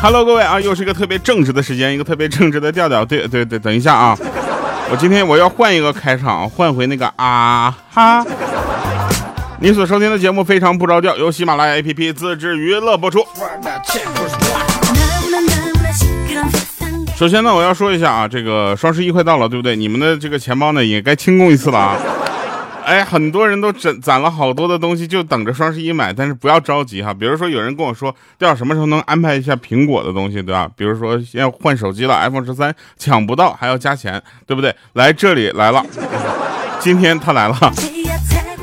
[0.00, 3.02] Hello，各位啊，又是一个特别正直的时间，一个特别正直的调调。
[3.02, 4.14] 对对对，等一下啊，
[4.90, 8.22] 我今天我要换一个开场，换回那个啊哈。
[9.60, 13.24] 你所收听的节目非常不着调，由喜马拉雅 APP 自制娱乐播出。
[17.24, 19.74] 首先呢，我要说一下啊，这个双十一快到了，对不对？
[19.74, 21.96] 你们的这个钱包呢，也该清空一次了啊。
[22.84, 26.12] 哎，很多人都攒攒了好多的东西，就等着双十一买。
[26.12, 27.14] 但是不要着急哈。
[27.14, 30.68] 比如说，有人跟我说，调什么时候能安排一下苹果的东西，对吧？
[30.76, 34.76] 比如说要换手机了，iPhone 十三抢不到还要加钱，对不对？
[34.92, 35.82] 来这里来了，
[36.78, 37.56] 今天他来了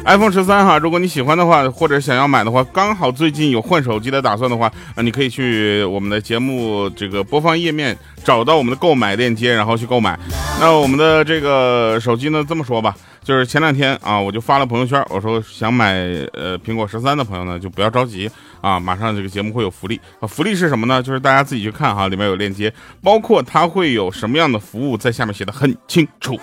[0.06, 0.78] ，iPhone 十三哈。
[0.78, 10.20] 如果你喜欢的话，或者想要买的话，刚好最近有换手机的打算的话，啊，你可以去我们的节目这个播放页面找到我们的购买链接，然后去购买。
[10.60, 12.96] 那我们的这个手机呢，这么说吧。
[13.24, 15.94] 就是前两天啊，我就发了朋友圈，我说想买
[16.34, 18.28] 呃苹果十三的朋友呢，就不要着急
[18.62, 21.04] 啊，马上这个节目会有福利啊，福利是什么呢？
[21.04, 26.40] 就是大家自己去看哈，里面有链接，包括它会有什么样的服务，在下面写的很清楚。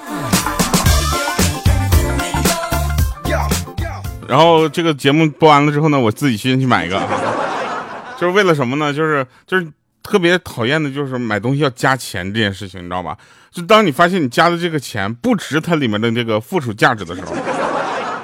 [4.29, 7.01] 然后这个节目播完了之后呢，我自己先去买一个，
[8.21, 8.93] 就是为了什么呢？
[8.93, 9.67] 就是就是。
[10.01, 13.15] 特别讨厌的就是买东西要加钱这件事情，你知道吧？
[13.51, 17.37] 就当你发现你加的这个钱不值它里面的这个附属价值的时候，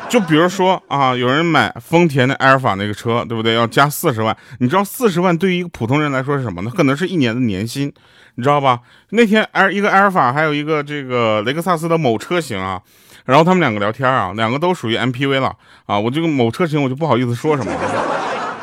[0.08, 3.54] 就比如说啊，有人买丰田的埃尔法那个车，对不对？
[3.54, 6.70] 要加四十万，你知道四十万对于一个普通人来说是什么呢？
[6.74, 7.92] 可能是一年的年薪，
[8.36, 8.80] 你知道吧？
[9.10, 12.80] 那天埃一个埃尔法，还有一个这个雷克萨斯的某车型啊，
[13.24, 15.54] 然后他们两个聊天啊，两个都属于 MPV 了
[15.86, 17.78] 啊，我这个某车型我就不好意思说什么了。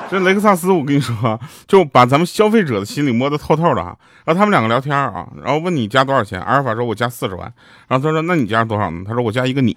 [0.09, 3.95] 这雷克萨斯，我跟你说，就把咱们消费者的心里摸得透透的啊。
[4.25, 7.51] 然后他们两个聊天啊，然后问你加多少钱，阿尔法说我加四十万，
[7.87, 9.03] 然后他说那你加多少呢？
[9.07, 9.75] 他说我加一个你。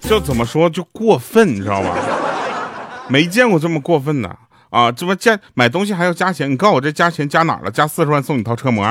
[0.00, 1.94] 就怎么说就过分，你知道吧？
[3.08, 4.34] 没见过这么过分的
[4.70, 4.90] 啊！
[4.92, 6.50] 这不加买东西还要加钱？
[6.50, 7.70] 你告诉我这加钱加哪了？
[7.70, 8.84] 加四十万送你套车模？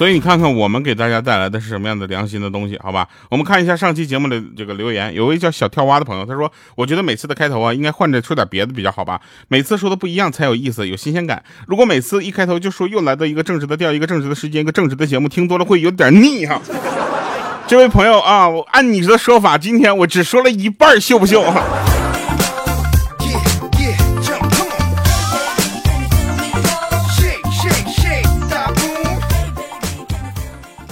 [0.00, 3.06] 所以你看看我们给大家带来的是什么样的良心的东西，好吧？
[3.28, 9.20] 我们看一下上期节目的这个留言，有位叫小跳蛙的朋友，他说：“我觉得每次的开头啊，应该换着说点别的比较好吧？
[9.48, 11.44] 每次说的不一样才有意思，有新鲜感。
[11.66, 16.58] 如果每次一开头就说又来到一个正直的调，一个正直的时间，一个正直的节目，听多了会有点腻哈。”
[17.68, 21.44] 这位朋友啊，我按你的说法，今天我只说了一半，秀不秀？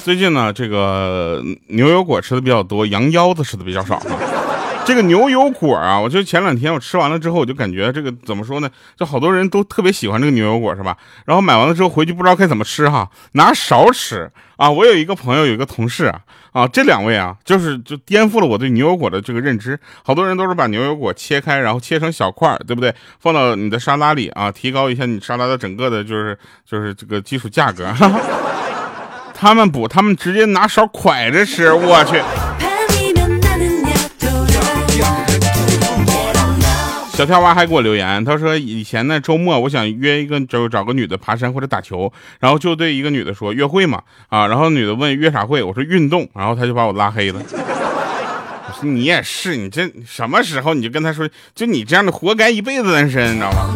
[0.09, 4.01] 最近呢，这个牛油果吃的比较多，羊腰子吃的比较少。
[4.87, 8.71] 这个牛油果啊，我就前两天我吃完了之后，我就感觉这个怎么说呢？
[8.97, 10.97] 就好多人都特别喜欢这个牛油果，是吧？
[11.27, 14.71] 然后买完了之后回去不知道该怎么吃哈，拿勺吃啊。
[14.71, 16.21] 我有一个朋友，有一个同事啊，
[16.53, 19.79] 啊，这两位啊，就是就颠覆了我对牛油果的这个认知。
[20.03, 22.95] 好多人都是把牛油果切开，然后切成小块，对不对？
[23.21, 27.85] 放到你的沙拉里啊，提高一下你沙拉的整个的，就是就是这个基础价格。
[29.41, 32.21] 他们不，他们直接拿勺蒯着吃，我去。
[37.17, 47.41] 小跳蛙还给我留言，他说以前呢周末我想约一个就找个女的爬山或者打球，然后就对一个女的说约会嘛啊，然后女的问约啥会，我说运动，然后他就把我拉黑了。
[47.53, 53.75] 我说你也是，你这什么时候你就跟他说，就你这样的活该一辈子单身，你知道吗？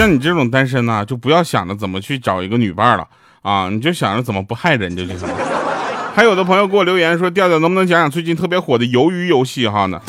[0.00, 3.06] 像你这种单身呢，就不要想着怎么去找一个女伴了
[3.42, 5.34] 啊，你就想着怎么不害人就行了。
[6.16, 10.00] 还有的朋友给我留言说，调调能不能讲讲最近特别火的鱿鱼游戏哈呢？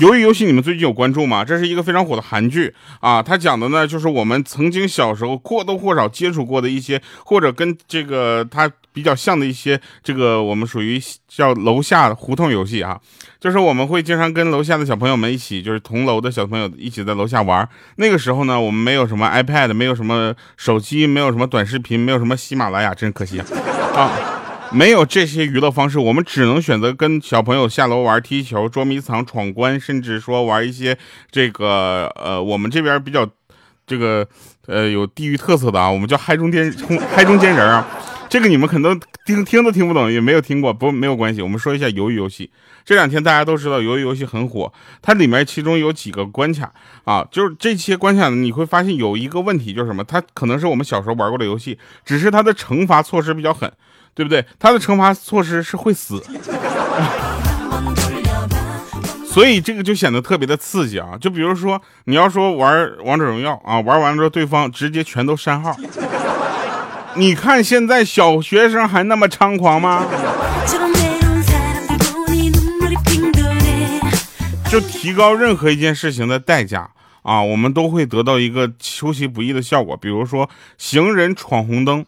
[0.00, 1.44] 鱿鱼游戏你们最近有关注吗？
[1.44, 12.98] 这是一个非常火的韩剧啊，它讲的呢就是我们曾经小时候或多或少接触过的一些，或者跟这个它比较像的一些，这个我们属于叫楼下胡同游戏啊。
[13.38, 17.68] 就是我们会经常跟楼下的小朋友们一起，就是同楼的小朋友一起在楼下玩。
[17.96, 23.38] 那个时候呢，我们没有什么 iPad，没有什么手机，没有什么短视频，没有什么喜马拉雅，真可惜
[23.94, 24.39] 啊！
[24.72, 30.96] 没有这些娱乐方式，我们只能选择跟小朋友下楼玩踢球、捉迷藏、闯关，甚至说玩一些
[31.30, 33.28] 这个呃，我们这边比较
[33.84, 34.26] 这个
[34.66, 36.72] 呃有地域特色的啊，我们叫嗨中间
[37.12, 37.84] 嗨中间人啊。
[38.30, 38.96] 这个你们可能
[39.26, 41.42] 听听都听不懂，也没有听过，不没有关系。
[41.42, 42.48] 我们说一下鱿鱼游戏。
[42.84, 44.72] 这两天大家都知道鱿鱼游戏很火，
[45.02, 46.72] 它里面其中有几个关卡
[47.02, 50.04] 啊，就是这些关卡，你会发现有一个问题，就是什么？
[50.04, 53.70] 它可能是我们小时候玩过的游戏，只是它的惩罚措施比较狠，
[54.14, 54.44] 对不对？
[54.58, 56.22] 他的惩罚措施是会死。
[59.24, 61.10] 所以这个就显得特别的刺激啊！
[61.20, 65.76] 就比如说，你要说玩王者荣耀啊，玩完了之后对方直接全都删号，
[67.14, 70.04] 你看现在小学生还那么猖狂吗？
[74.68, 76.90] 就提高任何一件事情的代价
[77.22, 79.96] 啊，我们都会得到一个出其不意的效果。
[79.96, 82.04] 比如说，行人闯红灯。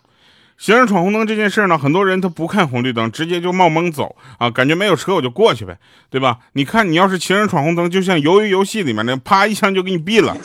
[0.59, 5.77] 行人闯红灯这件事呢，很多人他不看红绿灯，直接就冒蒙走啊，感觉没有车我就过去呗，
[6.09, 6.39] 对吧？
[6.53, 10.37] 你看你要是行人闯红灯，就像鱿鱼游戏里面的，啪一枪就给你毙了。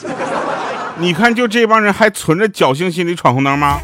[0.98, 3.78] 你看就这帮人还存着侥幸心理闯红灯吗？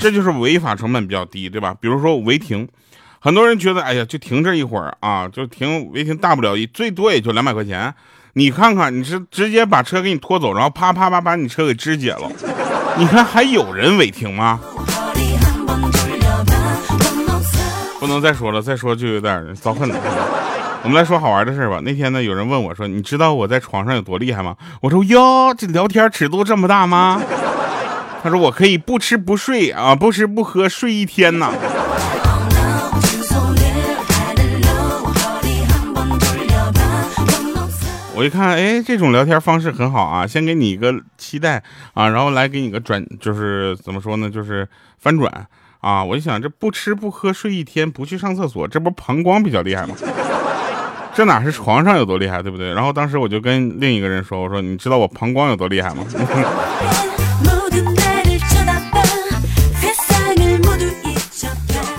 [0.00, 1.76] 这就是违法成本比较低，对吧？
[1.80, 2.66] 比如说违停，
[3.20, 7.94] 很多人觉得哎呀就停这一会儿啊，就停违停大不了最多也就两百块钱，
[8.32, 12.28] 你看看你是直接把车给你拖走，然后啪啪啪把你车给肢解了。
[12.96, 14.60] 你看还有人违停吗？
[17.98, 19.94] 不能再说了，再说就有点遭恨了。
[20.82, 21.80] 我们来说好玩的事吧。
[21.82, 27.20] 那天呢，有人问我说：“你知道我在床上有多厉害吗？”我说：“哟，这聊天尺度这么大吗？”
[28.22, 31.52] 他说：“我可以不吃不睡啊，不吃不喝睡一天呐。”
[38.20, 40.26] 我一看，哎，这种聊天方式很好啊！
[40.26, 41.62] 先给你一个期待
[41.94, 44.68] 啊，然后来给你个转，就是怎么说呢，就是
[44.98, 45.46] 翻转
[45.80, 46.04] 啊！
[46.04, 49.94] 我一想，这不吃不喝睡一天，不去上厕所，这不膀胱比较厉害吗？
[51.14, 52.74] 这哪是床上有多厉害，对不对？
[52.74, 56.04] 然后当时我就跟另一个人说，我说你知道我膀胱有多厉害吗？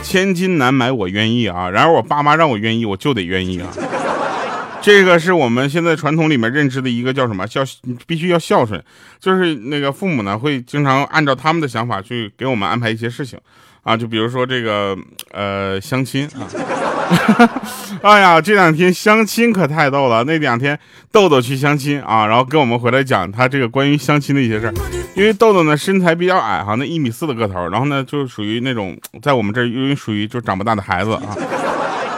[0.04, 1.68] 千金难买我愿意啊！
[1.72, 3.68] 然而我爸妈让我愿意，我就得愿意啊！
[4.82, 7.46] 这个是我们现在传统里面认知的一个叫什么？
[7.46, 7.62] 孝，
[8.08, 8.84] 必须要孝顺，
[9.20, 13.40] 就是那个父母呢会经常按照他们的想法去给我们安排一些事情，
[13.84, 14.98] 啊，就比如说这个
[15.32, 16.50] 呃相亲啊，
[18.02, 20.78] 哎呀，这两天相亲可太逗了，那两天
[21.12, 24.74] 豆豆去相亲啊，然后跟我们回来讲他这个关于相亲的一些事儿，
[25.16, 31.38] 因为豆豆呢身材比较矮哈，那一米四的个头，然后呢就属于那种在我们这儿因为属于就长不大的孩子啊。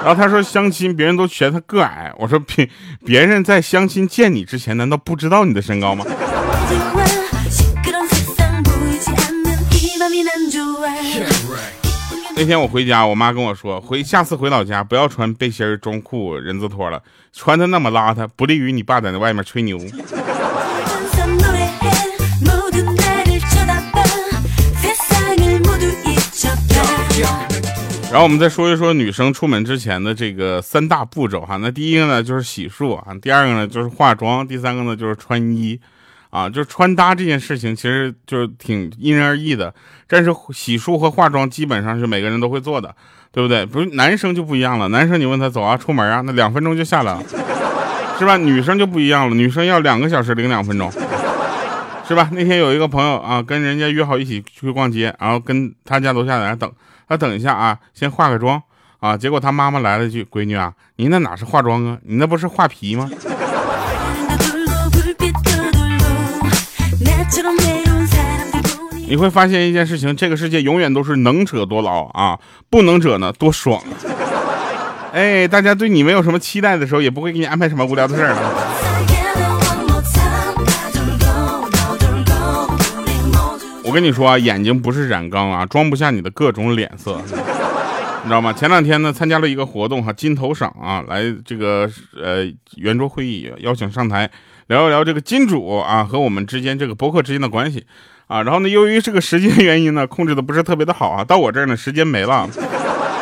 [0.03, 2.11] 然后他说相亲，别人都嫌他个矮。
[2.17, 2.69] 我说别
[3.05, 6.05] 别人在相亲见你之前，难道不知道你的身高吗？
[12.35, 17.01] 那天我回家，我妈跟我说，回下次回老家不要穿背心中裤人字拖了，
[17.31, 19.77] 穿的那么邋遢，不利于你爸在那外面吹牛。
[28.13, 35.79] 然后我们再说一说女生出门之前的这个三大步骤哈，那第一个呢就是洗漱啊，第二个呢就是化妆，第三个呢就是穿衣，
[36.29, 39.73] 啊，就是穿搭这件事情其实就是挺因人而异的，
[40.07, 42.95] 但是洗漱和化妆基本上是每个人都会做的，
[43.31, 43.65] 对不对？
[43.65, 47.23] 不是男生就不一样了，男生你问他走啊出门啊，那两分钟就下来了，
[48.19, 48.37] 是吧？
[48.37, 50.91] 女生就不一样了，女生要两个小时零两分钟，
[52.07, 52.29] 是吧？
[52.31, 56.71] 那天有一个朋友啊，跟人家约好一起去逛街，然后跟他家楼下在那等。
[57.07, 58.61] 他等一下啊，先化个妆
[58.99, 59.17] 啊。
[59.17, 61.97] 结果他妈妈来了句：“闺女啊，你那哪是化妆啊？
[62.03, 63.09] 你那不是画皮吗？”
[69.05, 72.39] 你会发现一件事情，这个世界永远都是能者多劳啊，
[72.69, 73.81] 不能者呢多爽。
[75.13, 78.33] 哎，大家对你没有什么期待的时候，也不会给你安排什么无聊的事儿。
[83.93, 87.27] 我跟你说啊，眼睛不是染缸啊，装不下你的各种脸色，你
[88.27, 88.51] 知道吗？
[88.51, 91.87] 前两天呢，参加了一个活动哈，金头赏啊，来这个
[92.19, 92.43] 呃
[92.77, 94.27] 圆桌会议，邀请上台
[94.65, 97.85] 聊一聊这个金主啊和我们之间这个博客之间的关系
[98.25, 98.41] 啊。
[98.41, 102.49] 然后呢，由于这个时间原因呢，控制的不是特别的好啊，到我这儿呢，时间没了。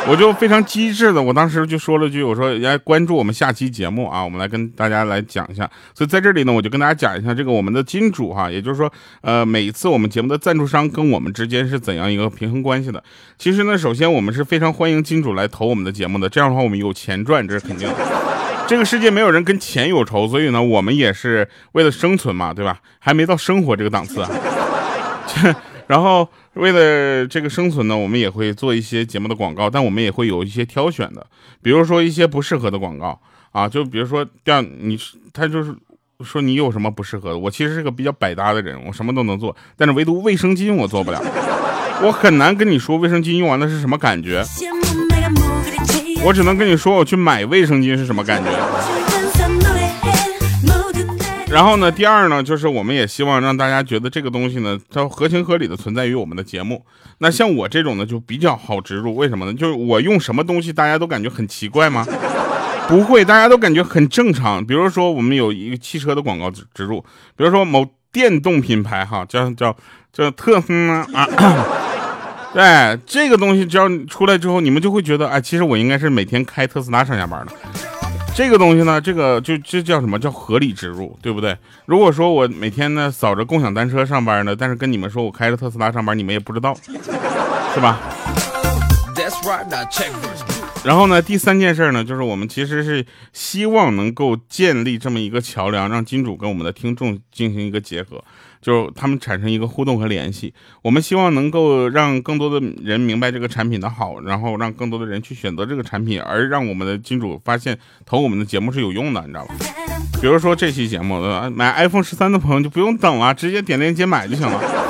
[0.08, 5.68] 我就非常机智的，我当时就说了句，我说来关注我们下期节目啊，我们来跟大家来讲一下。
[5.94, 13.02] 所以在这里呢，我就跟大家讲一下这个我们的金主哈，也就是说，呃，每一次我们节目的赞助商跟我们之间是怎样一个平衡关系的。
[13.38, 17.94] 其实呢，首先我们是非常欢迎金主来投我们的节目的，这样的话我们有钱赚，这是肯定的。
[18.66, 22.80] 这个世界没有人跟钱有仇，所以呢，我们也是为了生存嘛，对吧？
[22.98, 24.28] 还没到生活这个档次啊。
[25.86, 31.26] 然后为了这个生存呢，我们也会做一些节目的广告，但我们也会有一些挑选的，
[31.62, 33.20] 比如说一些不适合的广告
[33.50, 34.98] 啊，就比如说这样，你
[35.32, 35.74] 他就是
[36.22, 41.20] 说你有什么不适合的，我其实是个比较百搭的人，我什么都能做，但是唯独卫生巾我做不了，
[42.02, 44.44] 我很难跟你说卫生巾用完了是什么感觉，
[46.24, 49.01] 我只能跟你说我去买卫生巾是什么感觉。
[51.52, 56.82] 然后呢，第二呢，就是我们也希望让大家觉得这个东西呢，它合情合理的存在于我们的节目。
[57.18, 59.14] 那像我这种呢，就比较好植入。
[59.14, 59.52] 为什么呢？
[59.52, 62.06] 就是我用什么东西，大家都感觉很奇怪吗？
[62.88, 64.64] 不会，大家都感觉很正常。
[64.64, 67.02] 比如说，我们有一个汽车的广告植植入，
[67.36, 69.76] 比如说某电动品牌哈，叫叫
[70.10, 71.28] 叫特斯拉啊，
[72.54, 77.52] 对这个东西只要出来之后，你们就会觉得，哎，其实我应该是每天开特斯拉上下班的。
[78.34, 81.56] 这个东西呢，这个就这叫什么叫合理植入，对不对？
[81.84, 86.74] 如果说我每天呢扫着共享单车上班呢，但是跟你们说我开着特斯拉上班，你们也不知道，
[87.74, 88.00] 是吧？
[90.82, 98.24] 然后呢，第三件事呢，就是我们其实是希望能够建立这么一个桥梁，让金主跟我们的听众进行一个结合，
[98.62, 100.54] 就是他们产生一个互动和联系。
[100.80, 107.76] 我们希望能够让更多的人明白这个产品的好，然后让更多的人去选择这个产品，而让我们的金主发现
[108.06, 109.54] 投我们的节目是有用的，你知道吧？
[110.20, 114.81] 比如说这期节目，买 iPhone 十三的朋友就不用等了，直接点链接买就行了。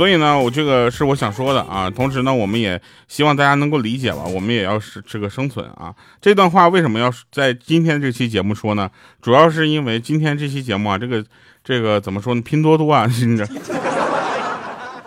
[0.00, 1.90] 所以呢，我这个是我想说的啊。
[1.90, 4.22] 同时呢，我们也希望大家能够理解吧。
[4.24, 5.94] 我们也要是这个生存啊。
[6.22, 8.90] 这段话为什么要在今天这期节目说呢？
[9.20, 11.22] 主要是因为今天这期节目啊，这个
[11.62, 12.40] 这个怎么说呢？
[12.40, 13.46] 拼多多啊，这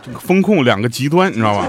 [0.04, 1.68] 这个风控两个极端，你知道吧？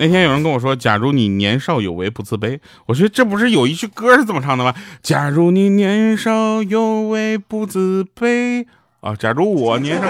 [0.00, 4.72] 那天有人跟我说：“假如你年少有为不自卑。”我觉得这不是有一句歌是这么唱的吗？
[5.02, 8.64] 假如你年少有为不自卑
[9.00, 9.16] 啊！
[9.16, 10.06] 假如我年少，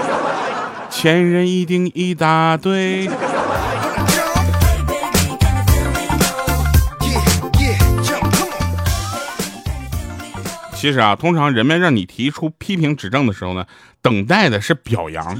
[0.91, 3.09] 前人一定一大堆。
[10.75, 13.65] 其实啊，通常人们让你提出批评指正的时候呢，
[14.03, 15.35] 等待的是表扬。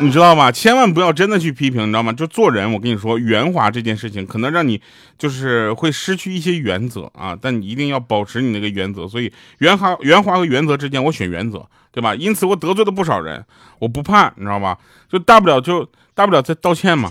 [0.00, 0.50] 你知道吗？
[0.52, 2.12] 千万不要真的去批评，你知道吗？
[2.12, 4.80] 就做人，我跟你说，圆滑这件事情可能让你
[5.18, 9.08] 就是会失去一些原则啊，但你一定要保持你那个原则。
[9.08, 12.14] 所以圆滑、圆滑和原则之间，我选原则，对吧？
[12.14, 13.44] 因此我得罪了不少人，
[13.80, 14.78] 我不怕，你知道吧？
[15.10, 17.10] 就大不了就大不了再道歉嘛。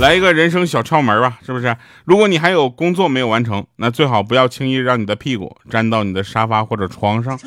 [0.00, 1.76] 来一个人生小窍门吧，是不是？
[2.06, 7.38] 如果你还有工作没有完成，那最好不要轻易让你的屁股粘到你的沙发或者床上。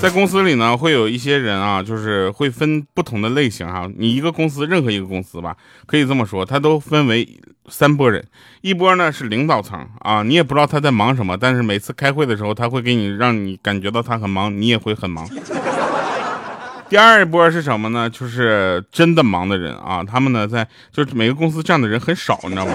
[0.00, 3.86] 在公司里呢，会有一些人啊，就是会分不同的类型哈。
[3.98, 7.28] 你一个公司，任何一个公司吧，可以这么说，它都分为
[7.68, 8.24] 三波人。
[8.62, 15.28] 一波呢是领导层啊，你也不知道他在忙什么，但是每次开会的时候，他会给你让你感觉到他很忙，你也会很忙。
[16.90, 18.10] 第二波是什么呢？
[18.10, 22.72] 就是真的忙的人啊，他们呢在就是每个公司这样的人很少，你知道吗？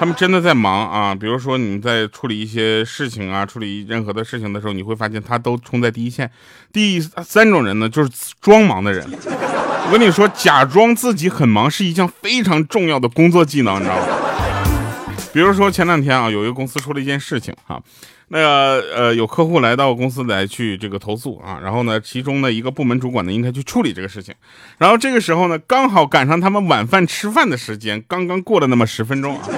[0.00, 6.28] 他们真的在忙啊，比如说你在处理一些事情啊，处理任何的事情的时候，你会发现他都冲在第一线。
[6.72, 8.10] 第三种人呢，就是
[8.40, 9.06] 装忙的人。
[9.08, 14.02] 我跟你说，假装自己很忙是一项非常重要的工作技能，你知道吗？
[15.32, 17.80] 比如说前两天啊，有一个公司出了一件事情哈，
[18.32, 24.34] 那个呃有客户来到公司来去这个投诉啊，然后呢，其中的一个部门主管呢应该去处理这个事情，
[24.78, 29.48] 然后这个时候呢，刚好赶上他们晚饭吃饭的时间，刚刚过了那么十分钟啊。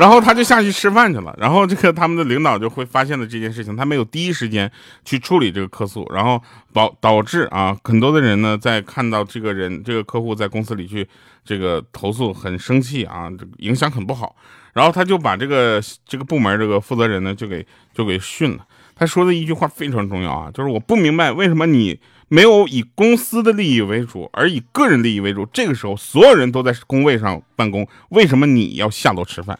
[0.00, 4.70] 然后他就下去吃饭去了，然后这个他们的领导就会发现了这件事情，他没有第一时间
[5.04, 11.06] 去处理这个客诉，然后导导致啊很多的人呢在看到这个人这个客户在公司里去
[11.44, 14.34] 这个投诉很生气啊，这影响很不好，
[14.72, 18.66] 然后他就把这个这个部门这个负责人呢就给就给训了。
[18.94, 21.98] 他说的一句话非常重要啊，就是我不明白为什么你
[22.32, 25.44] 没有以公司的利益为主，而以个人利益为主。
[25.52, 29.58] 这个时候所有人都在工位上办公，为什么你要下楼吃饭？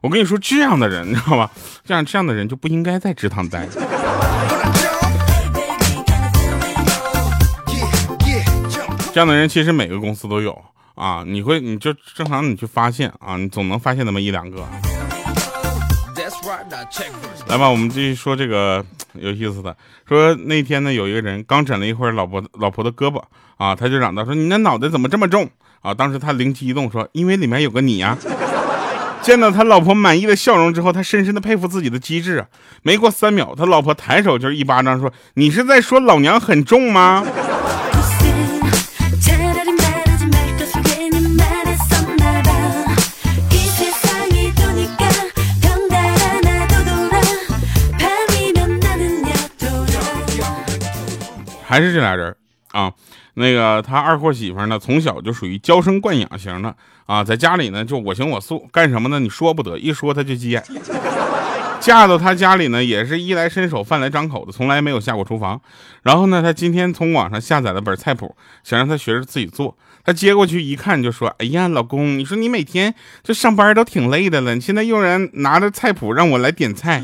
[0.00, 1.50] 我跟你说，这样的人，你知道吧？
[1.84, 3.66] 这样这样的人就不应该在职场待。
[9.12, 10.56] 这样的人其实每个公司都有
[10.94, 14.64] 啊，你会你就正常你去发现啊，你总能发现那么一两个。
[17.46, 18.84] 来吧，我们继续说这个
[19.14, 19.76] 有意思的。
[20.08, 23.22] 说那天呢，有一个人刚枕了一会儿老婆老婆的胳膊
[23.56, 25.48] 啊，他就嚷道说：“你那脑袋怎么这么重
[25.80, 28.16] 啊？”当时他灵机一动说：“因为里面有个你呀。
[29.22, 32.44] ”见到他老婆满意的笑容之后，他深深的佩服自己的机智！
[32.82, 37.24] 没过三秒，他老婆抬手就是一巴掌，说：“你是在说老娘很重吗？”
[51.72, 52.36] 还是这俩人
[52.72, 52.92] 啊。
[53.34, 56.76] 那个他二货媳妇呢，从小就属于娇生惯养型的
[57.06, 59.18] 啊，在家里呢就我行我素，干什么呢？
[59.18, 60.62] 你说不得，一说他就急眼。
[61.80, 65.58] 嫁到他家里呢，也是衣来伸手饭来张口的，从来没有下过厨房。
[66.02, 69.74] 然后呢，他今天从网上下载了本菜谱，想让他学着自己做。
[70.04, 77.02] 他接过去一看，就说：“哎呀，老公，你说你每天这上班都挺累的了，你现在又人拿着菜谱让我来点菜，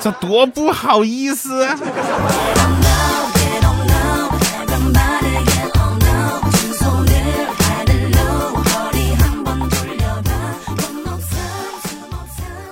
[0.00, 1.68] 这多不好意思。”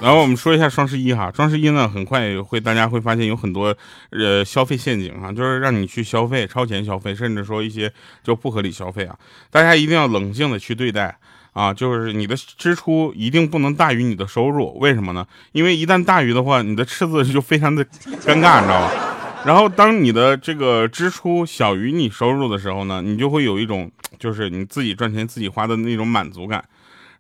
[0.03, 3.77] 然后我们说一下双十一哈，双十一呢很快会大家会发现有很多
[4.11, 7.93] 呃消费陷阱啊，就是让你去消费、超前消费，甚至说一些
[8.25, 9.15] 就不合理消费啊。
[9.51, 11.19] 大家一定要冷静的去对待
[11.53, 15.27] 啊，就是你的支出一定不能大于你的收入，为什么呢？
[15.53, 18.91] 因为一旦大于的话，你的赤字就非常的尴尬，你知道吧？
[19.45, 26.65] 然后当你的这个支出小于你收入的时候呢，你就会有一种就是你自己赚钱自己花的那种满足感。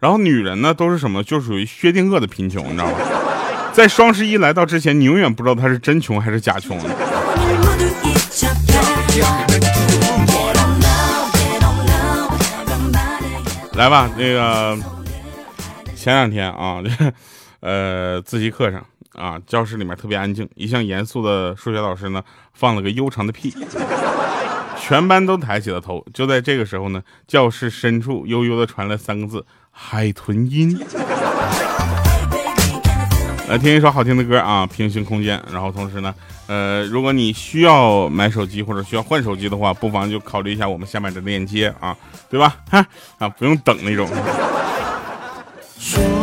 [0.01, 1.23] 然后女人呢都是什么？
[1.23, 2.93] 就属于薛定谔的贫穷，你知道吗？
[3.71, 6.79] 在双十一来到之前，你永远不知道她是真穷还是假穷。
[13.75, 14.79] 来吧，那个
[15.95, 16.83] 前两天啊，
[17.61, 22.23] 呃，自习课上啊，教室里面特别安静，一向严肃的数学老师呢
[22.55, 23.55] 放了个悠长的屁，
[24.81, 26.03] 全班都抬起了头。
[26.15, 29.45] 就在这个时候呢，教室深处悠悠的传来三个字。
[29.83, 30.79] 海豚音，
[33.49, 34.65] 来听一首好听的歌啊！
[34.67, 35.43] 平行空间。
[35.51, 36.15] 然后同时呢，
[36.47, 41.97] 呃，如果你需要买手机或者需要换手机的话，不妨就考虑一下我们下面的链接啊，
[42.29, 42.55] 对吧？
[42.71, 42.87] 哈
[43.19, 44.09] 啊，不用等那种。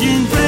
[0.00, 0.47] 因为